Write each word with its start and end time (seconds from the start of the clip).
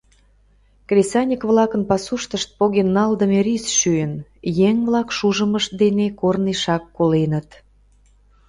Кресаньык-влакын 0.87 1.81
пасуштышт 1.89 2.49
поген 2.59 2.87
налдыме 2.97 3.39
рис 3.45 3.65
шӱйын, 3.79 4.13
еҥ-влак 4.67 5.07
шужымышт 5.17 5.71
дене 5.81 6.07
корнешак 6.19 6.83
коленыт. 6.97 7.49